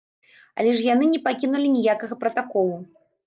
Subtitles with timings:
[0.61, 2.81] Але ж яны не пакінулі ніякага пратакола.